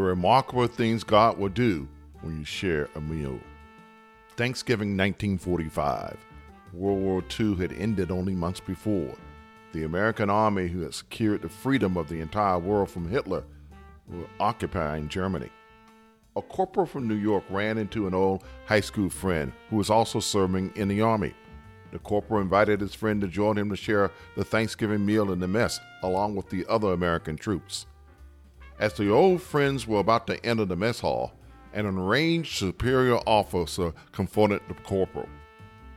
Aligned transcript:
remarkable 0.00 0.66
things 0.68 1.02
God 1.04 1.36
will 1.36 1.48
do 1.48 1.88
when 2.22 2.38
you 2.38 2.44
share 2.44 2.88
a 2.94 3.00
meal. 3.00 3.38
Thanksgiving 4.36 4.96
1945. 4.96 6.16
World 6.72 7.00
War 7.00 7.22
II 7.38 7.56
had 7.56 7.72
ended 7.72 8.10
only 8.10 8.34
months 8.34 8.60
before. 8.60 9.14
The 9.72 9.82
American 9.82 10.30
army, 10.30 10.68
who 10.68 10.82
had 10.82 10.94
secured 10.94 11.42
the 11.42 11.48
freedom 11.48 11.96
of 11.96 12.08
the 12.08 12.20
entire 12.20 12.58
world 12.58 12.88
from 12.88 13.08
Hitler, 13.08 13.44
were 14.08 14.26
occupying 14.38 15.08
Germany. 15.08 15.50
A 16.36 16.42
corporal 16.42 16.86
from 16.86 17.08
New 17.08 17.14
York 17.14 17.44
ran 17.50 17.78
into 17.78 18.06
an 18.06 18.14
old 18.14 18.44
high 18.66 18.80
school 18.80 19.10
friend 19.10 19.52
who 19.70 19.76
was 19.76 19.90
also 19.90 20.20
serving 20.20 20.72
in 20.76 20.88
the 20.88 21.00
army. 21.00 21.34
The 21.90 21.98
corporal 22.00 22.40
invited 22.40 22.80
his 22.80 22.94
friend 22.94 23.20
to 23.20 23.28
join 23.28 23.56
him 23.58 23.70
to 23.70 23.76
share 23.76 24.10
the 24.36 24.44
Thanksgiving 24.44 25.04
meal 25.04 25.32
in 25.32 25.38
the 25.38 25.48
mess, 25.48 25.80
along 26.02 26.34
with 26.34 26.48
the 26.48 26.66
other 26.68 26.92
American 26.92 27.36
troops. 27.36 27.86
As 28.78 28.94
the 28.94 29.08
old 29.10 29.40
friends 29.40 29.86
were 29.86 30.00
about 30.00 30.26
to 30.26 30.44
enter 30.44 30.64
the 30.64 30.76
mess 30.76 31.00
hall, 31.00 31.32
an 31.72 31.86
enraged 31.86 32.56
superior 32.56 33.18
officer 33.26 33.92
confronted 34.10 34.62
the 34.68 34.74
corporal. 34.74 35.28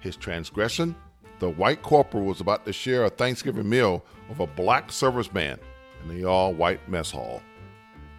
His 0.00 0.16
transgression? 0.16 0.94
The 1.38 1.50
white 1.50 1.82
corporal 1.82 2.24
was 2.24 2.40
about 2.40 2.64
to 2.66 2.72
share 2.72 3.04
a 3.04 3.10
Thanksgiving 3.10 3.68
meal 3.68 4.04
with 4.28 4.40
a 4.40 4.46
black 4.46 4.88
serviceman 4.88 5.58
in 6.02 6.08
the 6.08 6.26
all 6.26 6.52
white 6.52 6.86
mess 6.88 7.10
hall. 7.10 7.42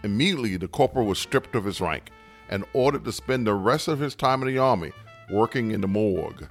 Immediately, 0.03 0.57
the 0.57 0.67
corporal 0.67 1.05
was 1.05 1.19
stripped 1.19 1.55
of 1.55 1.65
his 1.65 1.81
rank 1.81 2.09
and 2.49 2.65
ordered 2.73 3.05
to 3.05 3.11
spend 3.11 3.45
the 3.45 3.53
rest 3.53 3.87
of 3.87 3.99
his 3.99 4.15
time 4.15 4.41
in 4.41 4.47
the 4.47 4.57
army 4.57 4.91
working 5.31 5.71
in 5.71 5.81
the 5.81 5.87
morgue, 5.87 6.47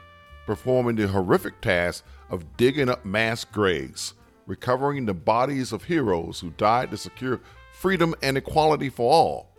performing 0.47 0.97
the 0.97 1.09
horrific 1.09 1.61
task 1.61 2.05
of 2.31 2.57
digging 2.57 2.89
up 2.89 3.05
mass 3.05 3.45
graves, 3.45 4.15
recovering 4.47 5.07
the 5.07 5.15
bodies 5.15 5.73
of 5.73 5.85
heroes 5.85 6.41
who 6.41 6.51
died 6.51 6.91
to 6.91 6.97
secure 6.97 7.41
freedom 7.77 8.15
and 8.23 8.39
equality 8.39 8.89
for 8.89 9.13
all, 9.13 9.51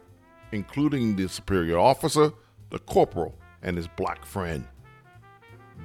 including 0.51 1.15
the 1.15 1.29
superior 1.29 1.77
officer, 1.77 2.33
the 2.71 2.79
corporal, 2.79 3.37
and 3.61 3.77
his 3.77 3.87
black 3.87 4.25
friend. 4.25 4.67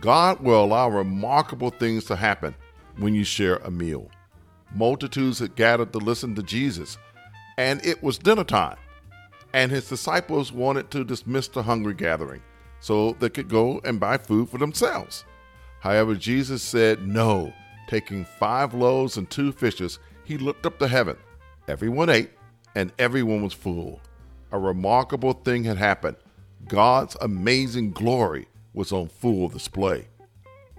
God 0.00 0.40
will 0.40 0.64
allow 0.64 0.88
remarkable 0.88 1.68
things 1.68 2.04
to 2.06 2.16
happen 2.16 2.54
when 2.96 3.14
you 3.14 3.22
share 3.22 3.56
a 3.56 3.70
meal. 3.70 4.10
Multitudes 4.74 5.40
had 5.40 5.54
gathered 5.56 5.92
to 5.92 5.98
listen 5.98 6.34
to 6.34 6.42
Jesus, 6.42 6.96
and 7.58 7.84
it 7.84 8.02
was 8.02 8.16
dinner 8.16 8.44
time. 8.44 8.78
And 9.52 9.70
his 9.70 9.90
disciples 9.90 10.52
wanted 10.52 10.90
to 10.92 11.04
dismiss 11.04 11.48
the 11.48 11.62
hungry 11.62 11.92
gathering 11.92 12.40
so 12.80 13.12
they 13.12 13.28
could 13.28 13.50
go 13.50 13.82
and 13.84 14.00
buy 14.00 14.16
food 14.16 14.48
for 14.48 14.56
themselves. 14.56 15.26
However, 15.80 16.14
Jesus 16.14 16.62
said 16.62 17.06
no. 17.06 17.52
Taking 17.88 18.24
five 18.24 18.72
loaves 18.72 19.18
and 19.18 19.28
two 19.28 19.52
fishes, 19.52 19.98
he 20.24 20.38
looked 20.38 20.64
up 20.64 20.78
to 20.78 20.88
heaven. 20.88 21.18
Everyone 21.68 22.10
ate, 22.10 22.30
and 22.74 22.92
everyone 22.98 23.42
was 23.42 23.52
full. 23.52 24.00
A 24.50 24.58
remarkable 24.58 25.32
thing 25.32 25.64
had 25.64 25.76
happened. 25.76 26.16
God's 26.66 27.16
amazing 27.20 27.92
glory 27.92 28.48
was 28.74 28.92
on 28.92 29.08
full 29.08 29.48
display. 29.48 30.08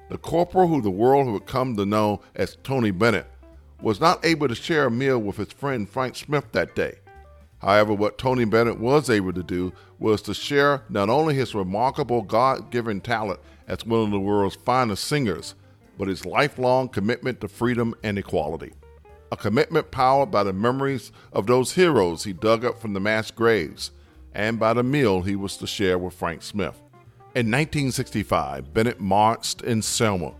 The 0.09 0.17
corporal 0.17 0.67
who 0.67 0.81
the 0.81 0.91
world 0.91 1.27
would 1.27 1.45
come 1.45 1.77
to 1.77 1.85
know 1.85 2.21
as 2.35 2.57
Tony 2.63 2.91
Bennett 2.91 3.27
was 3.81 4.01
not 4.01 4.25
able 4.25 4.47
to 4.47 4.55
share 4.55 4.87
a 4.87 4.91
meal 4.91 5.19
with 5.19 5.37
his 5.37 5.53
friend 5.53 5.89
Frank 5.89 6.15
Smith 6.17 6.51
that 6.51 6.75
day. 6.75 6.95
However, 7.59 7.93
what 7.93 8.17
Tony 8.17 8.43
Bennett 8.43 8.77
was 8.77 9.09
able 9.09 9.31
to 9.33 9.43
do 9.43 9.71
was 9.99 10.21
to 10.23 10.33
share 10.33 10.83
not 10.89 11.09
only 11.09 11.33
his 11.33 11.55
remarkable 11.55 12.21
God 12.21 12.71
given 12.71 12.99
talent 12.99 13.39
as 13.69 13.85
one 13.85 14.01
of 14.01 14.11
the 14.11 14.19
world's 14.19 14.57
finest 14.57 15.05
singers, 15.05 15.55
but 15.97 16.09
his 16.09 16.25
lifelong 16.25 16.89
commitment 16.89 17.39
to 17.39 17.47
freedom 17.47 17.95
and 18.03 18.17
equality. 18.17 18.73
A 19.33 19.35
commitment 19.35 19.89
powered 19.89 20.29
by 20.29 20.43
the 20.43 20.53
memories 20.53 21.11
of 21.31 21.47
those 21.47 21.71
heroes 21.71 22.23
he 22.23 22.33
dug 22.33 22.63
up 22.63 22.79
from 22.79 22.93
the 22.93 22.99
mass 22.99 23.31
graves 23.31 23.89
and 24.31 24.59
by 24.59 24.73
the 24.73 24.83
meal 24.83 25.23
he 25.23 25.35
was 25.35 25.57
to 25.57 25.65
share 25.65 25.97
with 25.97 26.13
Frank 26.13 26.43
Smith. 26.43 26.79
In 27.33 27.49
1965, 27.49 28.75
Bennett 28.75 28.99
marched 28.99 29.63
in 29.63 29.81
Selma, 29.81 30.33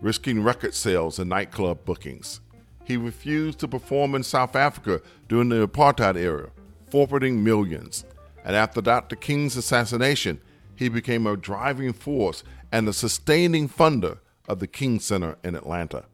risking 0.00 0.42
record 0.42 0.72
sales 0.74 1.18
and 1.18 1.28
nightclub 1.28 1.84
bookings. 1.84 2.40
He 2.86 2.96
refused 2.96 3.58
to 3.58 3.68
perform 3.68 4.14
in 4.14 4.22
South 4.22 4.56
Africa 4.56 5.02
during 5.28 5.50
the 5.50 5.68
apartheid 5.68 6.16
era, 6.16 6.48
forfeiting 6.90 7.44
millions. 7.44 8.06
And 8.46 8.56
after 8.56 8.80
Dr. 8.80 9.16
King's 9.16 9.58
assassination, 9.58 10.40
he 10.74 10.88
became 10.88 11.26
a 11.26 11.36
driving 11.36 11.92
force 11.92 12.44
and 12.72 12.88
a 12.88 12.94
sustaining 12.94 13.68
funder 13.68 14.20
of 14.48 14.58
the 14.58 14.66
King 14.66 15.00
Center 15.00 15.36
in 15.44 15.54
Atlanta. 15.54 16.06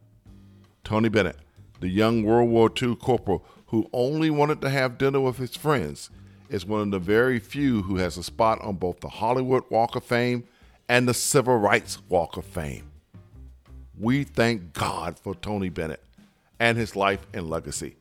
Tony 0.83 1.07
Bennett, 1.07 1.37
the 1.79 1.89
young 1.89 2.23
World 2.23 2.49
War 2.49 2.71
II 2.81 2.95
corporal 2.95 3.45
who 3.67 3.89
only 3.91 4.29
wanted 4.29 4.61
to 4.61 4.69
have 4.69 4.97
dinner 4.97 5.19
with 5.19 5.37
his 5.37 5.55
friends, 5.55 6.09
is 6.49 6.65
one 6.65 6.81
of 6.81 6.91
the 6.91 6.99
very 6.99 7.39
few 7.39 7.81
who 7.81 7.97
has 7.97 8.17
a 8.17 8.23
spot 8.23 8.61
on 8.61 8.75
both 8.75 8.99
the 8.99 9.09
Hollywood 9.09 9.63
Walk 9.69 9.95
of 9.95 10.03
Fame 10.03 10.43
and 10.87 11.07
the 11.07 11.13
Civil 11.13 11.57
Rights 11.57 11.97
Walk 12.07 12.37
of 12.37 12.45
Fame. 12.45 12.91
We 13.99 14.23
thank 14.23 14.73
God 14.73 15.17
for 15.17 15.33
Tony 15.35 15.69
Bennett 15.69 16.03
and 16.59 16.77
his 16.77 16.95
life 16.95 17.25
and 17.33 17.49
legacy. 17.49 17.95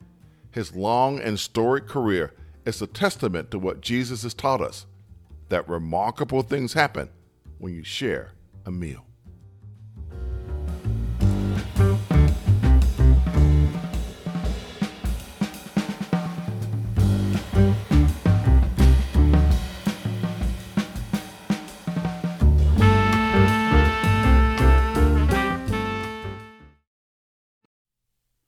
His 0.50 0.76
long 0.76 1.18
and 1.18 1.40
storied 1.40 1.88
career 1.88 2.32
is 2.64 2.80
a 2.82 2.86
testament 2.86 3.50
to 3.50 3.58
what 3.58 3.80
Jesus 3.80 4.22
has 4.22 4.34
taught 4.34 4.60
us 4.60 4.86
that 5.48 5.68
remarkable 5.68 6.42
things 6.42 6.72
happen 6.72 7.08
when 7.58 7.74
you 7.74 7.82
share 7.82 8.32
a 8.66 8.70
meal. 8.70 9.04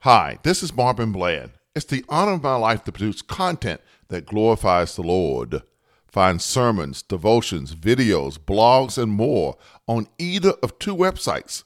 Hi, 0.07 0.39
this 0.45 0.63
is 0.63 0.73
Marvin 0.73 1.11
Bland. 1.11 1.51
It's 1.75 1.85
the 1.85 2.05
honor 2.09 2.35
of 2.35 2.45
my 2.45 2.55
life 2.55 2.85
to 2.85 2.93
produce 2.93 3.23
content 3.23 3.81
that 4.07 4.25
glorifies 4.25 4.95
the 4.95 5.03
Lord. 5.03 5.65
Find 6.07 6.41
sermons, 6.41 7.03
devotions, 7.03 7.75
videos, 7.75 8.39
blogs, 8.39 9.03
and 9.03 9.11
more 9.11 9.57
on 9.89 10.07
either 10.17 10.53
of 10.63 10.79
two 10.79 10.95
websites, 10.95 11.65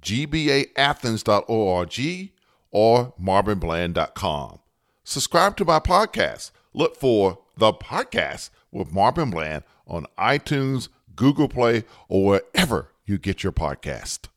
gbaathens.org 0.00 2.32
or 2.70 3.12
marvinbland.com. 3.20 4.60
Subscribe 5.04 5.54
to 5.58 5.66
my 5.66 5.78
podcast. 5.78 6.52
Look 6.72 6.96
for 6.96 7.40
The 7.58 7.74
Podcast 7.74 8.48
with 8.72 8.94
Marvin 8.94 9.28
Bland 9.28 9.62
on 9.86 10.06
iTunes, 10.18 10.88
Google 11.14 11.48
Play, 11.48 11.84
or 12.08 12.24
wherever 12.24 12.92
you 13.04 13.18
get 13.18 13.42
your 13.42 13.52
podcast. 13.52 14.28